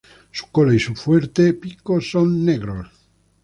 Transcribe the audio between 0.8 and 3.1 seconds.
fuerte pico son negros.